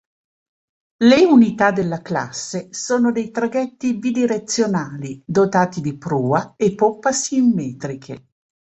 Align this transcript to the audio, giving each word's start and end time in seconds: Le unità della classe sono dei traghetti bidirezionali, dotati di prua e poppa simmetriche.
Le 1.03 1.23
unità 1.25 1.69
della 1.69 2.01
classe 2.01 2.69
sono 2.71 3.11
dei 3.11 3.29
traghetti 3.29 3.93
bidirezionali, 3.95 5.21
dotati 5.23 5.79
di 5.79 5.95
prua 5.95 6.55
e 6.57 6.73
poppa 6.73 7.11
simmetriche. 7.11 8.25